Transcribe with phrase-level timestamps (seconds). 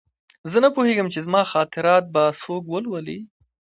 [0.51, 3.19] زه نه پوهېږم چې زما خاطرات به څوک ولولي